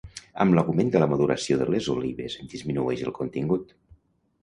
Amb 0.45 0.55
l'augment 0.57 0.89
de 0.95 1.01
la 1.03 1.09
maduració 1.11 1.59
de 1.61 1.69
les 1.75 1.91
olives 1.97 2.41
en 2.43 2.53
disminueix 2.57 3.09
el 3.09 3.17
contingut. 3.23 3.81